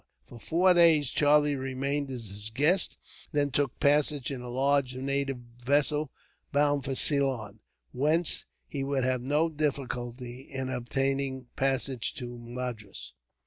For 0.25 0.39
four 0.39 0.73
days 0.73 1.11
Charlie 1.11 1.55
remained 1.55 2.09
as 2.09 2.29
his 2.29 2.49
guest, 2.49 2.97
and 3.31 3.39
then 3.39 3.51
took 3.51 3.73
a 3.73 3.77
passage 3.77 4.31
in 4.31 4.41
a 4.41 4.49
large 4.49 4.95
native 4.95 5.37
vessel, 5.63 6.11
bound 6.51 6.85
for 6.85 6.95
Ceylon, 6.95 7.59
whence 7.91 8.45
he 8.67 8.83
would 8.83 9.03
have 9.03 9.21
no 9.21 9.47
difficulty 9.47 10.41
in 10.41 10.71
obtaining 10.71 11.49
passage 11.55 12.15
to 12.15 12.35
Madras. 12.39 13.13